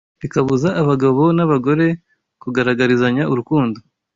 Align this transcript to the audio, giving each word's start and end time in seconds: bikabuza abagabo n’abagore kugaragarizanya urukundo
bikabuza 0.21 0.67
abagabo 0.81 1.21
n’abagore 1.37 1.85
kugaragarizanya 2.41 3.23
urukundo 3.31 3.77